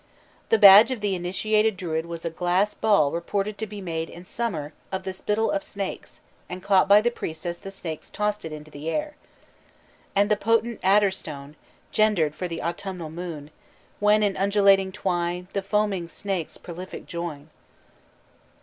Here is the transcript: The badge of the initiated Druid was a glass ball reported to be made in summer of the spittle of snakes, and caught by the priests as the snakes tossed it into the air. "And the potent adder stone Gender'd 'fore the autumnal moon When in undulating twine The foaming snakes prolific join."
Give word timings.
The 0.49 0.57
badge 0.57 0.89
of 0.89 0.99
the 0.99 1.13
initiated 1.13 1.77
Druid 1.77 2.07
was 2.07 2.25
a 2.25 2.31
glass 2.31 2.73
ball 2.73 3.11
reported 3.11 3.55
to 3.59 3.67
be 3.67 3.81
made 3.81 4.09
in 4.09 4.25
summer 4.25 4.73
of 4.91 5.03
the 5.03 5.13
spittle 5.13 5.51
of 5.51 5.63
snakes, 5.63 6.21
and 6.49 6.63
caught 6.63 6.87
by 6.87 7.01
the 7.01 7.11
priests 7.11 7.45
as 7.45 7.59
the 7.59 7.69
snakes 7.69 8.09
tossed 8.09 8.43
it 8.43 8.51
into 8.51 8.71
the 8.71 8.89
air. 8.89 9.15
"And 10.15 10.31
the 10.31 10.35
potent 10.35 10.79
adder 10.81 11.11
stone 11.11 11.55
Gender'd 11.91 12.33
'fore 12.33 12.47
the 12.47 12.63
autumnal 12.63 13.11
moon 13.11 13.51
When 13.99 14.23
in 14.23 14.35
undulating 14.37 14.91
twine 14.91 15.47
The 15.53 15.61
foaming 15.61 16.07
snakes 16.07 16.57
prolific 16.57 17.05
join." 17.05 17.51